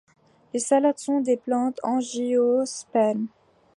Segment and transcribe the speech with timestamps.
[0.51, 3.27] Les salades sont des plantes angiospermes.